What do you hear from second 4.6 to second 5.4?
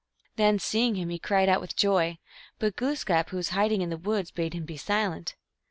be silent.